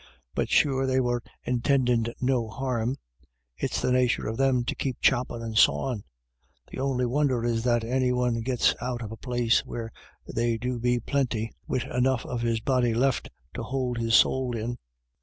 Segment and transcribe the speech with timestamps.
[0.33, 2.95] But sure they were intindin' no harm;
[3.55, 6.05] it's the nature of them to keep choppin' and sawin'.
[6.71, 9.95] The on'y wonder is that any one gits out of a place 240 IRISH IDYLLS.
[10.23, 14.15] where they do be plinty, wid enough of his body left him to hould his
[14.15, 14.79] sowl in."